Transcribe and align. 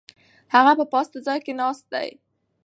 هغه 0.53 0.73
په 0.79 0.85
پاسته 0.91 1.17
ځای 1.27 1.39
کې 1.45 1.53
ناست 1.61 1.85
دی. 1.93 2.09